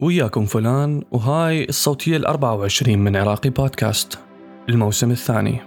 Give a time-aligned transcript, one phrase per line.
[0.00, 4.18] وياكم فلان وهاي الصوتية الأربعة وعشرين من عراقي بودكاست.
[4.68, 5.60] الموسم الثاني.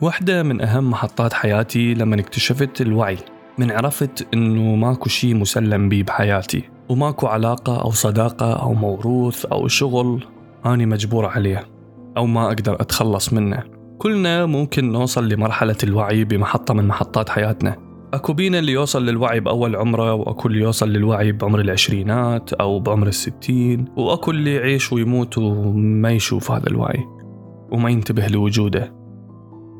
[0.00, 3.18] واحدة من أهم محطات حياتي لما اكتشفت الوعي
[3.58, 9.68] من عرفت إنه ماكو شي مسلم بي بحياتي وماكو علاقة أو صداقة أو موروث أو
[9.68, 10.26] شغل
[10.66, 11.68] أني مجبور عليه
[12.16, 13.62] أو ما أقدر أتخلص منه.
[13.98, 17.91] كلنا ممكن نوصل لمرحلة الوعي بمحطة من محطات حياتنا.
[18.14, 23.06] أكو بينا اللي يوصل للوعي بأول عمره وأكو اللي يوصل للوعي بعمر العشرينات أو بعمر
[23.06, 27.04] الستين وأكو اللي يعيش ويموت وما يشوف هذا الوعي
[27.70, 28.94] وما ينتبه لوجوده.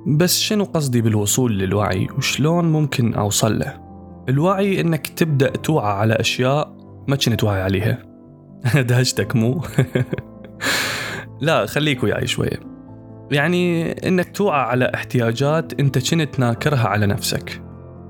[0.06, 3.80] بس شنو قصدي بالوصول للوعي؟ وشلون ممكن أوصل له؟
[4.28, 6.76] الوعي إنك تبدأ توعى على أشياء
[7.09, 8.02] ما كنت واعي عليها.
[8.88, 9.60] دهشتك مو؟
[11.40, 12.60] لا خليك وياي شوية.
[13.30, 17.62] يعني إنك توعى على احتياجات أنت كنت ناكرها على نفسك.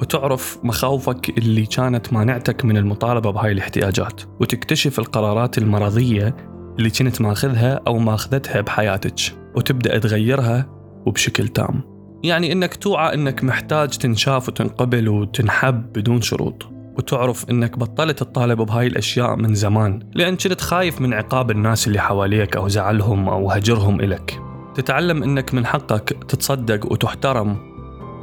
[0.02, 6.36] وتعرف مخاوفك اللي كانت مانعتك من المطالبة بهاي الاحتياجات وتكتشف القرارات المرضية
[6.78, 9.14] اللي كنت ماخذها أو ماخذتها بحياتك
[9.56, 10.66] وتبدأ تغيرها
[11.06, 11.82] وبشكل تام.
[12.24, 18.86] يعني إنك توعى إنك محتاج تنشاف وتنقبل وتنحب بدون شروط وتعرف إنك بطلت تطالب بهاي
[18.86, 24.00] الأشياء من زمان لأن كنت خايف من عقاب الناس اللي حواليك أو زعلهم أو هجرهم
[24.00, 24.40] إلك.
[24.74, 27.56] تتعلم إنك من حقك تتصدق وتحترم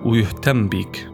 [0.05, 1.08] ويهتم بيك.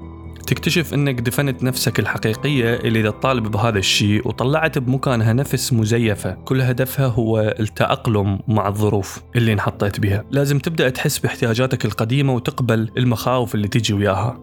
[0.48, 6.32] تكتشف إنك دفنت نفسك الحقيقية اللي تطالب بهذا الشيء وطلعت بمكانها نفس مزيفة.
[6.32, 10.24] كل هدفها هو التأقلم مع الظروف اللي انحطيت بها.
[10.32, 14.40] لازم تبدأ تحس باحتياجاتك القديمة وتقبل المخاوف اللي تجي وياها.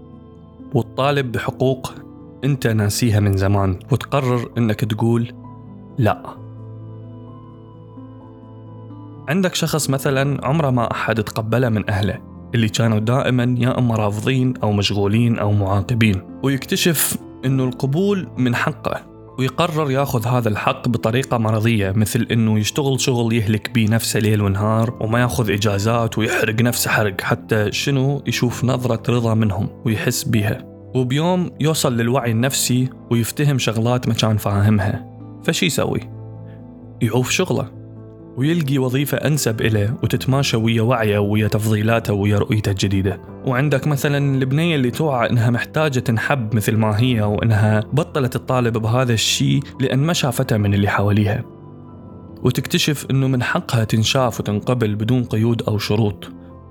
[0.75, 1.95] وتطالب بحقوق
[2.45, 5.33] أنت ناسيها من زمان وتقرر إنك تقول
[5.99, 6.23] لا.
[9.29, 12.32] عندك شخص مثلا عمره ما أحد تقبله من أهله.
[12.55, 19.13] اللي كانوا دائما يا إما رافضين أو مشغولين أو معاقبين ويكتشف إنه القبول من حقه
[19.39, 24.99] ويقرر يأخذ هذا الحق بطريقة مرضية مثل إنه يشتغل شغل يهلك بيه نفسه ليل ونهار
[25.01, 30.65] وما يأخذ إجازات ويحرق نفسه حرق حتى شنو؟ يشوف نظرة رضا منهم ويحس بيها.
[30.95, 35.07] وبيوم يوصل للوعي النفسي ويفتهم شغلات ما كان فاهمها.
[35.45, 36.01] فشي يسوي؟
[37.03, 37.82] يعوف شغله.
[38.37, 44.77] ويلقي وظيفة أنسب إله وتتماشى ويا وعيه ويا تفضيلاته ويا رؤيته الجديدة وعندك مثلا البنية
[44.77, 50.13] اللي توعى إنها محتاجة تنحب مثل ما هي وإنها بطلت تطالب بهذا الشيء لأن ما
[50.13, 51.45] شافته من اللي حواليها
[52.43, 56.29] وتكتشف إنه من حقها تنشاف وتنقبل بدون قيود أو شروط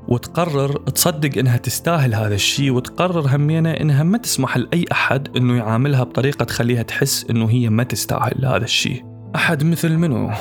[0.08, 6.04] وتقرر تصدق إنها تستاهل هذا الشيء وتقرر همينة إنها ما تسمح لأي أحد إنه يعاملها
[6.04, 9.04] بطريقة تخليها تحس إنه هي ما تستاهل هذا الشيء.
[9.36, 10.32] أحد مثل منو؟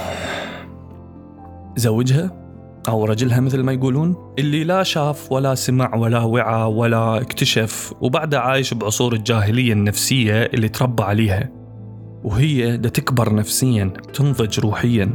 [1.77, 2.41] زوجها
[2.89, 8.41] أو رجلها مثل ما يقولون اللي لا شاف ولا سمع ولا وعى ولا اكتشف وبعدها
[8.41, 11.49] عايش بعصور الجاهلية النفسية اللي تربى عليها.
[12.25, 15.15] وهي دا تكبر نفسيا تنضج روحيا.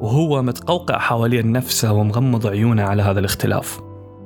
[0.00, 3.80] وهو متقوقع حوالين نفسه ومغمض عيونه على هذا الاختلاف.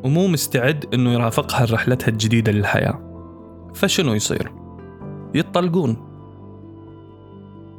[0.04, 2.98] ومو مستعد إنه يرافقها رحلتها الجديدة للحياة.
[3.74, 4.52] فشنو يصير؟
[5.34, 6.11] يطلقون.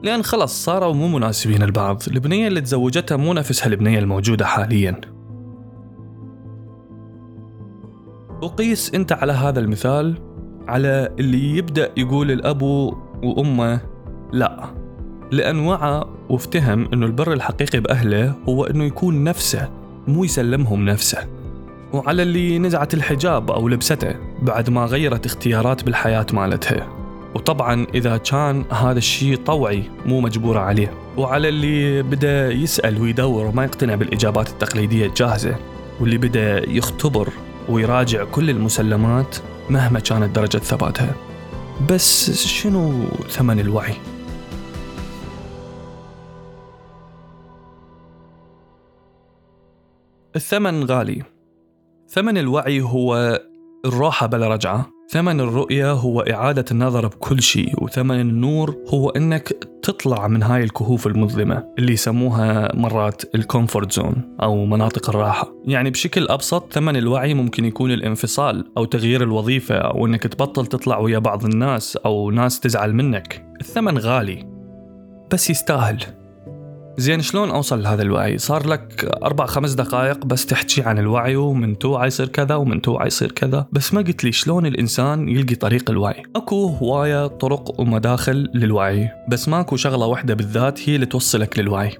[0.03, 2.03] لأن خلص صاروا مو مناسبين البعض.
[2.08, 5.02] البنية اللي تزوجتها مو نفسها البنية الموجودة حاليا.
[8.41, 10.18] وقيس أنت على هذا المثال
[10.68, 12.62] على اللي يبدأ يقول الأب
[13.24, 13.80] وأمه
[14.34, 14.64] لا.
[15.31, 19.70] لأن وعى وافتهم أنه البر الحقيقي بأهله هو أنه يكون نفسه
[20.08, 21.28] مو يسلمهم نفسه.
[21.94, 27.03] وعلى اللي نزعت الحجاب أو لبسته بعد ما غيرت اختيارات بالحياة مالتها
[27.35, 30.94] وطبعا إذا كان هذا الشيء طوعي مو مجبورة عليه.
[31.17, 35.55] وعلى اللي بدأ يسأل ويدور وما يقتنع بالإجابات التقليدية الجاهزة
[35.99, 37.29] واللي بدأ يختبر
[37.69, 39.38] ويراجع كل المسلمات
[39.69, 41.16] مهما كانت درجة ثباتها.
[41.89, 43.95] بس شنو ثمن الوعي؟
[50.35, 51.23] الثمن غالي.
[52.09, 53.39] ثمن الوعي هو
[53.85, 54.85] الراحة بلا رجعة.
[55.09, 61.08] ثمن الرؤية هو إعادة النظر بكل شيء وثمن النور هو أنك تطلع من هاي الكهوف
[61.08, 65.53] المظلمة اللي يسموها مرات ال comfort zone أو مناطق الراحة.
[65.66, 70.97] يعني بشكل أبسط ثمن الوعي ممكن يكون الانفصال أو تغيير الوظيفة أو أنك تبطل تطلع
[70.97, 73.46] ويا بعض الناس أو ناس تزعل منك.
[73.61, 74.46] الثمن غالي
[75.32, 76.22] بس يستاهل.
[76.97, 81.79] زين شلون أوصل لهذا الوعي؟ صار لك أربع خمس دقائق بس تحكي عن الوعي ومن
[81.79, 85.90] توعى يصير كذا ومن توعى يصير كذا، بس ما قلت لي شلون الإنسان يلقي طريق
[85.90, 86.23] الوعي.
[86.35, 91.91] أكو هواية طرق ومداخل للوعي، بس ماكو شغلة واحدة بالذات هي اللي توصلك للوعي.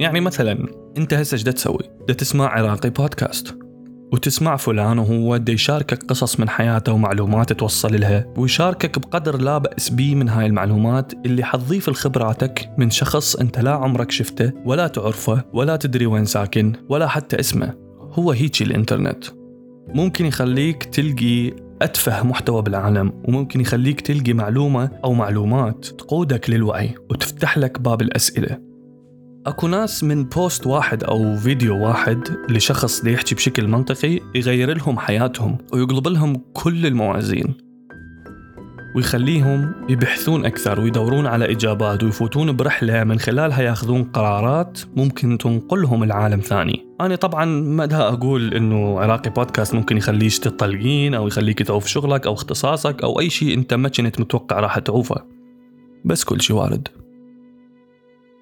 [0.00, 3.61] يعني مثلا أنت هسه إيش تسوي؟ تسمع عراقي بودكاست.
[4.12, 8.26] وتسمع فلان وهو دا يشاركك قصص من حياته ومعلومات توصل لها.
[8.36, 13.70] ويشاركك بقدر لا بأس بيه من هاي المعلومات اللي حتضيف لخبراتك من شخص انت لا
[13.70, 17.74] عمرك شفته ولا تعرفه ولا تدري وين ساكن ولا حتى اسمه.
[18.12, 19.24] هو هيجي الإنترنت.
[19.88, 27.58] ممكن يخليك تلقي أتفه محتوى بالعالم وممكن يخليك تلقي معلومة أو معلومات تقودك للوعي وتفتح
[27.58, 28.71] لك باب الأسئلة.
[29.46, 35.58] أكو ناس من post واحد أو فيديو واحد لشخص يحكي بشكل منطقي يغير لهم حياتهم
[35.72, 37.54] ويقلب لهم كل الموازين.
[38.96, 46.40] ويخليهم يبحثون أكثر ويدورون على إجابات ويفوتون برحلة من خلالها ياخذون قرارات ممكن تنقلهم لعالم
[46.40, 46.86] ثاني.
[47.00, 52.26] أنا طبعا ما ده أقول إنه عراقي بودكاست ممكن يخليش تطلقين أو يخليك تعوف شغلك
[52.26, 55.24] أو اختصاصك أو أي شيء أنت ما كنت متوقع راح تعوفه.
[56.04, 56.88] بس كل شيء وارد.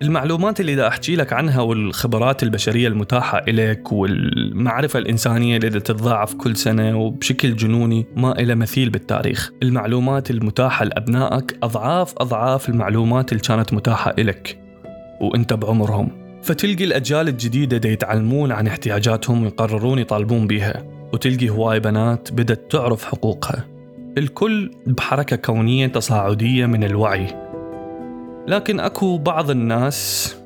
[0.02, 6.35] المعلومات اللي دا أحكي لك عنها والخبرات البشرية المتاحة إليك والمعرفة الإنسانية اللي دا تتضاعف
[6.35, 9.52] كل سنة وبشكل جنوني ما إلى مثيل بالتاريخ.
[9.62, 14.58] المعلومات المتاحة لأبنائك أضعاف أضعاف المعلومات اللي كانت متاحة إلك
[15.20, 16.08] وإنت بعمرهم.
[16.43, 23.05] فتلقي الأجيال الجديدة دا يتعلمون عن احتياجاتهم ويقررون يطالبون بيها وتلقي هواي بنات بدأت تعرف
[23.05, 23.67] حقوقها.
[24.19, 27.39] الكل بحركة كونية تصاعدية من الوعي.
[28.48, 30.37] لكن أكو بعض الناس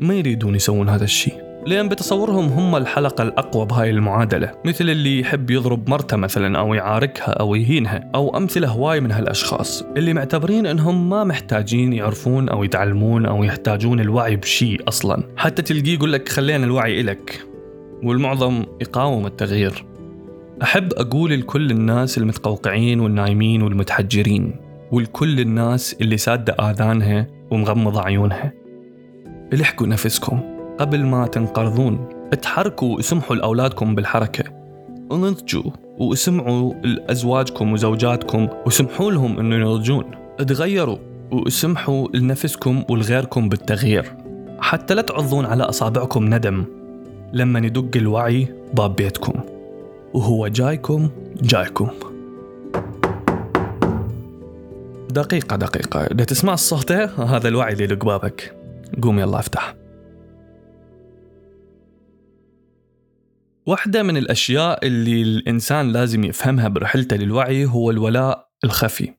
[0.00, 5.50] ما يريدون يسوون هذا الشيء لأن بتصورهم هم الحلقة الأقوى بهاي المعادلة مثل اللي يحب
[5.50, 11.08] يضرب مرتة مثلا أو يعاركها أو يهينها أو أمثلة هواي من هالأشخاص اللي معتبرين أنهم
[11.08, 16.64] ما محتاجين يعرفون أو يتعلمون أو يحتاجون الوعي بشيء أصلا حتى تلقيه يقول لك خلينا
[16.64, 17.46] الوعي إلك
[18.02, 19.84] والمعظم يقاوم التغيير.
[20.62, 28.52] أحب أقول لكل الناس المتقوقعين والنايمين والمتحجرين ولكل الناس اللي سادة آذانها ومغمضة عيونها.
[29.52, 30.40] الحقوا نفسكم.
[30.78, 34.44] قبل ما تنقرضون اتحركوا واسمحوا لأولادكم بالحركة.
[35.12, 40.04] انضجوا واسمعوا لأزواجكم وزوجاتكم وسمحوا لهم انه ينضجون.
[40.38, 40.96] تغيروا
[41.30, 44.12] واسمحوا لنفسكم ولغيركم بالتغيير.
[44.60, 46.64] حتى لا تعضون على أصابعكم ندم.
[47.32, 49.40] لما يدق الوعي باب بيتكم.
[50.14, 51.08] وهو جايكم
[51.42, 51.88] جايكم.
[55.16, 56.04] دقيقة دقيقة.
[56.04, 58.56] إذا تسمع الصوت هذا الوعي اللي لقبابك
[59.02, 59.74] قوم يلا افتح.
[63.66, 69.14] واحدة من الأشياء اللي الإنسان لازم يفهمها برحلته للوعي هو الولاء الخفي.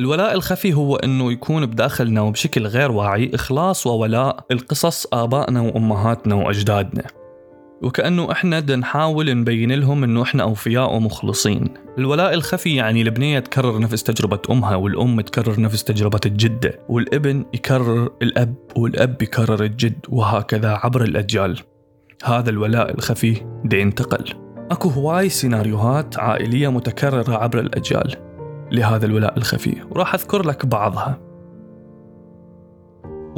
[0.00, 7.17] الولاء الخفي هو أنه يكون بداخلنا وبشكل غير واعي إخلاص وولاء القصص آبائنا وأمهاتنا وأجدادنا.
[7.82, 11.74] وكأنه بدنا نحاول نبين لهم إنه إحنا أوفياء ومخلصين.
[11.98, 18.10] الولاء الخفي يعني البنية تكرر نفس تجربة أمها والأم تكرر نفس تجربة الجدة والابن يكرر
[18.22, 21.58] الأب والأب يكرر الجد وهكذا عبر الأجيال.
[22.24, 24.24] هذا الولاء الخفي دي ينتقل
[24.70, 28.16] أكو هواي سيناريوهات عائلية متكررة عبر الأجيال
[28.72, 31.27] لهذا الولاء الخفي وراح أذكر لك بعضها.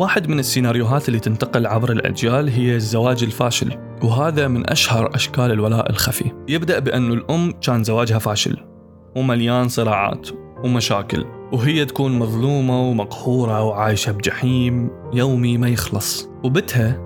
[0.01, 5.91] واحد من السيناريوهات اللي تنتقل عبر الأجيال هي الزواج الفاشل وهذا من أشهر أشكال الولاء
[5.91, 6.31] الخفي.
[6.49, 8.57] يبدأ بأنه الأم كان زواجها فاشل
[9.17, 10.29] ومليان صراعات
[10.65, 16.29] ومشاكل وهي تكون مظلومة ومقهورة وعايشة بجحيم يومي ما يخلص.
[16.45, 17.01] وبتها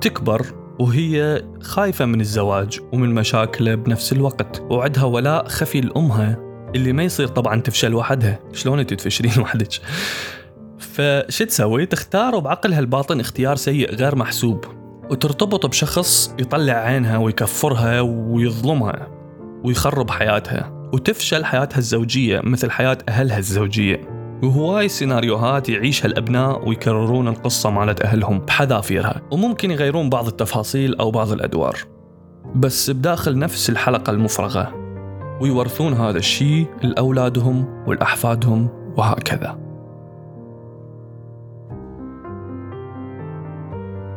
[0.00, 0.46] تكبر
[0.80, 4.62] وهي خايفة من الزواج ومن مشاكله بنفس الوقت.
[4.70, 6.36] وعندها ولاء خفي لأمها
[6.74, 8.40] اللي ما يصير طبعا تفشل وحدها.
[8.52, 9.80] شلون أنت تفشلين وحدك؟
[10.78, 14.64] فشو تسوي؟ تختار بعقلها الباطن اختيار سيء غير محسوب.
[15.10, 19.08] وترتبط بشخص يطلع عينها ويكفرها ويظلمها
[19.64, 24.16] ويخرب حياتها وتفشل حياتها الزوجية مثل حياة أهلها الزوجية.
[24.42, 29.22] وهواي سيناريوهات يعيشها الأبناء ويكررون القصة مالت أهلهم بحذافيرها.
[29.30, 31.76] وممكن يغيرون بعض التفاصيل أو بعض الأدوار.
[32.54, 34.72] بس بداخل نفس الحلقة المفرغة.
[35.40, 39.65] ويورثون هذا الشيء لأولادهم والأحفادهم وهكذا.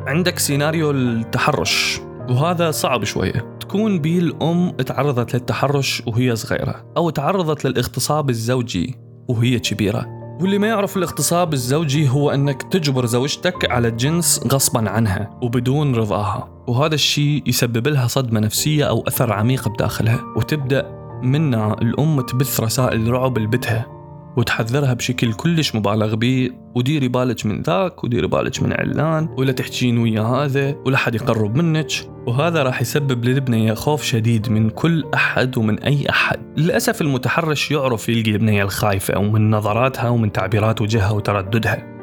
[0.09, 3.57] عندك سيناريو التحرش وهذا صعب شوية.
[3.59, 8.95] تكون بيه الأم تعرضت للتحرش وهي صغيرة أو تعرضت للاغتصاب الزوجي
[9.27, 10.05] وهي كبيرة.
[10.41, 16.63] واللي ما يعرف الاغتصاب الزوجي هو أنك تجبر زوجتك على الجنس غصبا عنها وبدون رضاها.
[16.67, 20.91] وهذا الشيء يسبب لها صدمة نفسية أو أثر عميق بداخلها وتبدأ
[21.23, 23.98] منا الأم تبث رسائل رعب لبتها
[24.39, 29.97] وتحذرها بشكل كلش مبالغ به وديري بالك من ذاك وديري بالك من علان ولا تحجين
[29.97, 31.87] ويا هذا ولا حد يقرب منك.
[32.27, 36.39] وهذا راح يسبب للبنية خوف شديد من كل أحد ومن أي أحد.
[36.57, 41.99] للأسف المتحرش يعرف يلقي البنية الخايفة ومن نظراتها ومن تعبيرات وجهها وترددها.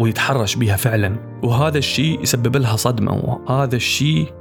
[0.00, 1.40] ويتحرش بها فعلا.
[1.42, 4.32] وهذا الشيء يسبب لها صدمة وهذا الشيء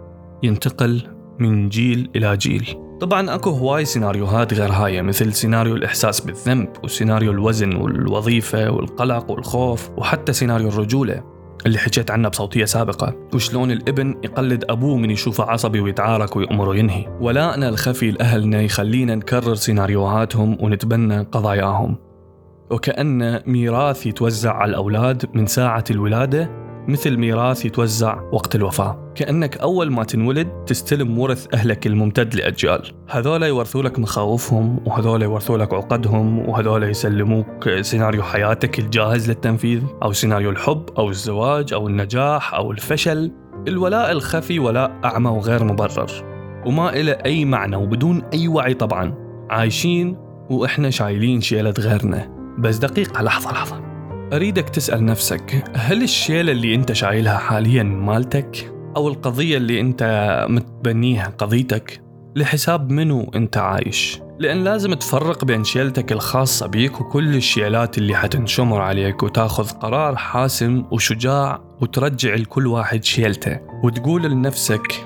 [0.44, 1.02] ينتقل
[1.40, 2.81] من جيل إلى جيل.
[3.02, 9.90] طبعا أكو هواي سيناريوهات غير هاي مثل سيناريو الإحساس بالذنب وسيناريو الوزن والوظيفة والقلق والخوف
[9.98, 11.24] وحتى سيناريو الرجولة
[11.66, 13.16] اللي حكيت عنه بصوتية سابقة.
[13.34, 17.08] وشلون الابن يقلد أبوه من يشوفه عصبي ويتعارك ويأمر ينهي.
[17.22, 21.98] ولائنا الخفي لأهلنا يخلينا نكرر سيناريوهاتهم ونتبنى قضاياهم.
[22.72, 26.50] وكأن ميراث يتوزع على الأولاد من ساعة الولادة
[26.92, 29.12] مثل ميراث يتوزع وقت الوفاة.
[29.16, 32.92] كأنك أول ما تنولد تستلم ورث أهلك الممتد لأجيال.
[33.10, 40.12] هذول يورثوا لك مخاوفهم وهذول يورثوا لك عقدهم وهذول يسلموك سيناريو حياتك الجاهز للتنفيذ أو
[40.12, 43.32] سيناريو الحب أو الزواج أو النجاح أو الفشل.
[43.68, 46.12] الولاء الخفي ولاء أعمى وغير مبرر.
[46.66, 49.14] وما إلى أي معنى وبدون أي وعي طبعا.
[49.50, 50.18] عايشين
[50.50, 52.30] وإحنا شايلين شيلة غيرنا.
[52.60, 53.91] بس دقيقة لحظة لحظة.
[54.34, 60.04] أريدك تسأل نفسك هل الشيلة اللي أنت شايلها حاليا مالتك؟ أو القضية اللي أنت
[60.50, 62.02] متبنيها قضيتك؟
[62.36, 68.82] لحساب منو أنت عايش؟ لأن لازم تفرق بين شيلتك الخاصة بيك وكل الشيلات اللي حتنشمر
[68.82, 75.06] عليك وتاخذ قرار حاسم وشجاع وترجع لكل واحد شيلته وتقول لنفسك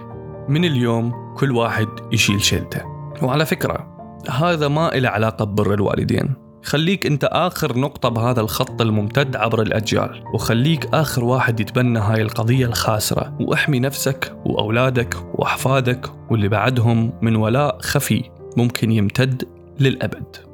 [0.49, 2.81] من اليوم كل واحد يشيل شيلته
[3.21, 3.95] وعلى فكرة
[4.29, 10.23] هذا ما إله علاقة ببر الوالدين خليك انت آخر نقطة بهذا الخط الممتد عبر الأجيال
[10.33, 13.37] وخليك آخر واحد يتبنى هاي القضية الخاسرة.
[13.39, 18.23] وأحمي نفسك وأولادك وأحفادك واللي بعدهم من ولاء خفي
[18.57, 19.43] ممكن يمتد
[19.79, 20.44] للأبد.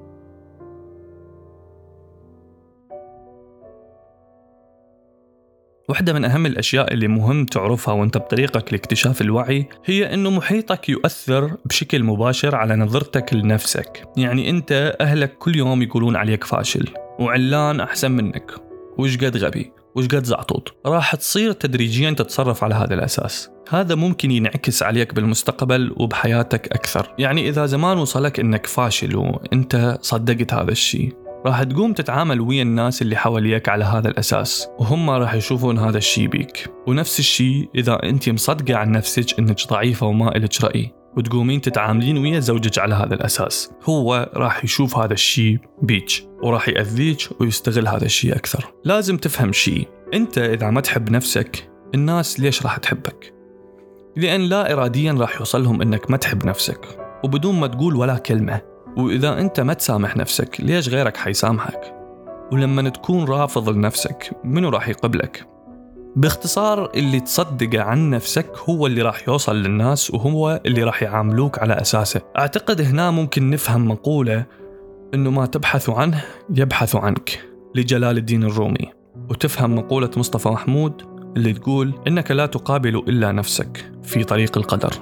[5.92, 11.58] واحدة من أهم الأشياء اللي مهم تعرفها وأنت بطريقك لاكتشاف الوعي هي أنه محيطك يؤثر
[11.66, 14.04] بشكل مباشر على نظرتك لنفسك.
[14.18, 16.88] يعني أنت أهلك كل يوم يقولون عليك فاشل.
[17.20, 18.52] وعلان أحسن منك.
[18.98, 23.50] وش قد غبي؟ وش قد زعطوط؟ راح تصير تدريجيا تتصرف على هذا الأساس.
[23.70, 27.16] هذا ممكن ينعكس عليك بالمستقبل وبحياتك أكثر.
[27.20, 33.02] يعني إذا زمان وصلك أنك فاشل وأنت صدقت هذا الشيء راح تقوم تتعامل ويا الناس
[33.02, 36.70] اللي حواليك على هذا الأساس وهم راح يشوفون هذا الشيء بيك.
[36.88, 42.40] ونفس الشيء إذا أنت مصدقة عن نفسك أنك ضعيفة وما إلك رأي وتقومين تتعاملين ويا
[42.40, 43.72] زوجك على هذا الأساس.
[43.84, 46.12] هو راح يشوف هذا الشيء بيك
[46.44, 48.74] وراح يأذيك ويستغل هذا الشيء أكثر.
[48.86, 53.34] لازم تفهم شيء أنت إذا ما تحب نفسك الناس ليش راح تحبك؟
[54.18, 56.80] لأن لا إراديا راح يوصلهم أنك ما تحب نفسك
[57.24, 58.71] وبدون ما تقول ولا كلمة.
[58.98, 61.96] وإذا أنت ما تسامح نفسك ليش غيرك حيسامحك؟
[62.52, 65.48] ولما تكون رافض لنفسك منو راح يقبلك؟
[66.16, 71.74] باختصار اللي تصدقه عن نفسك هو اللي راح يوصل للناس وهو اللي راح يعاملوك على
[71.74, 74.46] أساسه أعتقد هنا ممكن نفهم مقولة
[75.14, 76.24] أنه ما تبحث عنه
[76.56, 77.40] يبحث عنك
[77.76, 78.92] لجلال الدين الرومي
[79.30, 81.02] وتفهم مقولة مصطفى محمود
[81.38, 84.94] اللي تقول إنك لا تقابل إلا نفسك في طريق القدر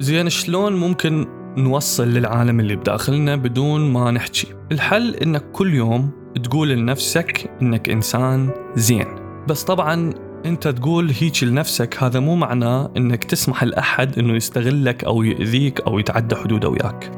[0.00, 4.46] زين شلون ممكن نوصل للعالم اللي بداخلنا بدون ما نحكي.
[4.72, 6.10] الحل إنك كل يوم
[6.44, 9.06] تقول لنفسك إنك إنسان زين.
[9.48, 10.12] بس طبعا
[10.46, 15.98] أنت تقول هيك لنفسك هذا مو معناه إنك تسمح لأحد إنه يستغلك أو يأذيك أو
[15.98, 17.12] يتعدى حدوده وياك.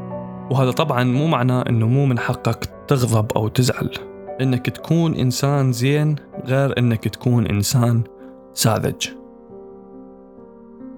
[0.51, 3.91] وهذا طبعا مو معناه إنه مو من حقك تغضب أو تزعل.
[4.41, 6.17] إنك تكون إنسان زين
[6.47, 8.03] غير إنك تكون إنسان
[8.55, 9.09] ساذج.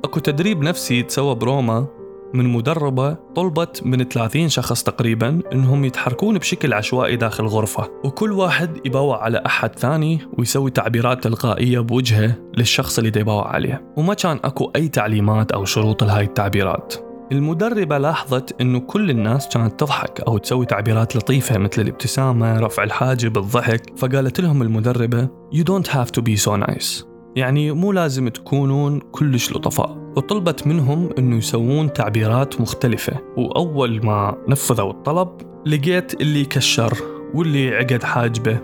[0.04, 1.86] أكو تدريب نفسي يتسوى بروما
[2.34, 8.86] من مدربة طلبت من 30 شخص تقريبا إنهم يتحركون بشكل عشوائي داخل غرفة وكل واحد
[8.86, 14.70] يباوع على أحد ثاني ويسوي تعبيرات تلقائية بوجهه للشخص اللي يباوع عليه وما كان أكو
[14.76, 16.94] أي تعليمات أو شروط لهاي التعبيرات.
[17.32, 23.38] المدربة لاحظت إنه كل الناس كانت تضحك أو تسوي تعبيرات لطيفة مثل الابتسامة، رفع الحاجب،
[23.38, 27.09] الضحك، فقالت لهم المدربة You don't have to be so nice.
[27.36, 30.12] يعني مو لازم تكونون كلش لطفاء.
[30.16, 33.12] وطلبت منهم إنه يسوون تعبيرات مختلفة.
[33.36, 35.28] وأول ما نفذوا الطلب
[35.66, 36.94] لقيت اللي كشر
[37.34, 38.60] واللي عقد حاجبه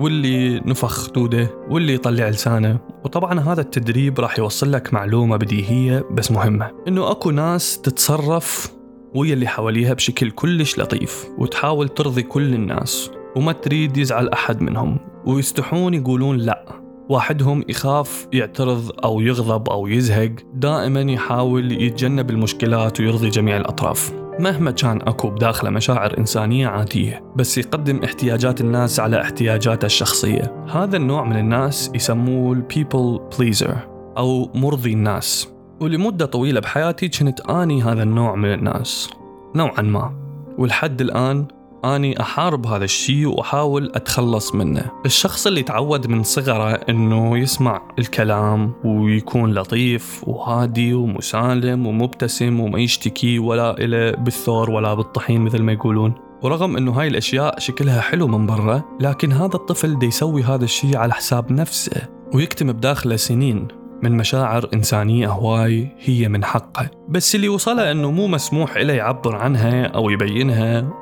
[0.00, 2.78] واللي نفخ خدوده واللي يطلع لسانه.
[3.04, 6.70] وطبعا هذا التدريب راح يوصل لك معلومة بديهية بس مهمة.
[6.88, 8.72] إنه أكو ناس تتصرف
[9.14, 11.28] ويا اللي حواليها بشكل كلش لطيف.
[11.38, 13.10] وتحاول ترضي كل الناس.
[13.36, 14.98] وما تريد يزعل أحد منهم.
[15.26, 16.81] ويستحون يقولون لأ.
[17.08, 24.12] واحدهم يخاف يعترض أو يغضب أو يزهق دائما يحاول يتجنب المشكلات ويرضي جميع الأطراف.
[24.38, 30.66] مهما كان أكو بداخله مشاعر إنسانية عادية بس يقدم احتياجات الناس على احتياجاته الشخصية.
[30.68, 33.76] هذا النوع من الناس يسموه people pleaser
[34.18, 35.48] أو مرضي الناس.
[35.80, 39.10] ولمدة طويلة بحياتي كنت آني هذا النوع من الناس.
[39.56, 40.14] نوعا ما.
[40.58, 41.46] والحد الآن
[41.84, 44.90] أني أحارب هذا الشيء وأحاول أتخلص منه.
[45.06, 53.38] الشخص اللي تعود من صغره أنه يسمع الكلام ويكون لطيف وهادي ومسالم ومبتسم وما يشتكي
[53.38, 56.14] ولا إلى بالثور ولا بالطحين مثل ما يقولون.
[56.42, 60.96] ورغم إنه هاي الأشياء شكلها حلو من برا لكن هذا الطفل دي يسوي هذا الشيء
[60.96, 63.68] على حساب نفسه ويكتم بداخله سنين.
[64.02, 66.90] من مشاعر إنسانية هواي هي من حقه.
[67.08, 70.92] بس اللي وصله أنه مو مسموح إله يعبر عنها أو يبينها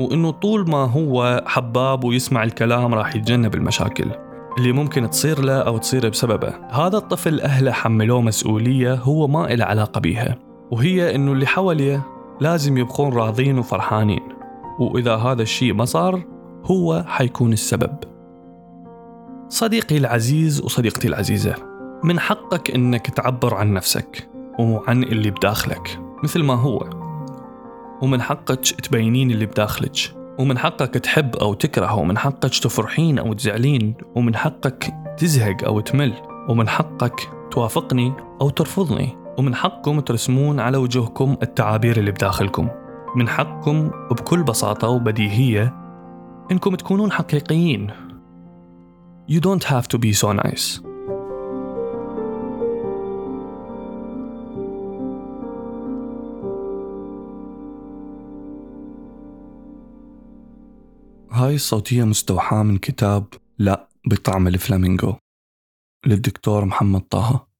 [0.00, 4.10] وأنه طول ما هو حباب ويسمع الكلام راح يتجنب المشاكل
[4.58, 6.54] اللي ممكن تصير له أو تصير بسببه.
[6.70, 10.38] هذا الطفل أهله حملوه مسؤولية هو ما إله علاقة بيها
[10.70, 12.06] وهي أنه اللي حواليه
[12.40, 14.22] لازم يبقون راضين وفرحانين
[14.80, 16.22] وإذا هذا الشيء ما صار
[16.64, 17.96] هو حيكون السبب.
[19.48, 21.54] صديقي العزيز وصديقتي العزيزة
[22.04, 27.01] من حقك إنك تعبر عن نفسك وعن اللي بداخلك مثل ما هو.
[28.02, 29.96] ومن حقك تبينين اللي بداخلك.
[30.38, 33.94] ومن حقك تحب أو تكره ومن حقك تفرحين أو تزعلين.
[34.14, 36.12] ومن حقك تزهق أو تمل.
[36.48, 39.16] ومن حقك توافقني أو ترفضني.
[39.38, 42.68] ومن حقكم ترسمون على وجوهكم التعابير اللي بداخلكم.
[43.16, 45.74] من حقكم بكل بساطة وبديهية
[46.50, 47.90] إنكم تكونون حقيقيين.
[49.30, 50.91] You don't have to be so nice.
[61.42, 63.26] هاي الصوتية مستوحاة من كتاب
[63.58, 65.16] لا بطعم الفلامينغو
[66.06, 67.51] للدكتور محمد طه.